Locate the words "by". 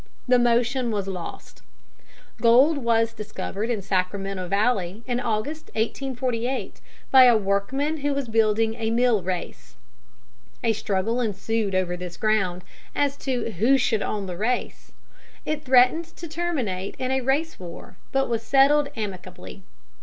7.11-7.25